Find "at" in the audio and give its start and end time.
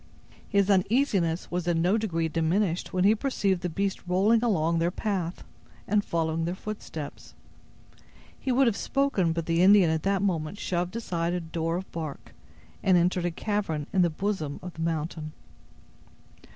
9.91-10.01